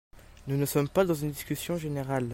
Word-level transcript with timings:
Nous 0.47 0.57
ne 0.57 0.65
sommes 0.65 0.89
pas 0.89 1.05
dans 1.05 1.13
une 1.13 1.29
discussion 1.29 1.77
générale. 1.77 2.27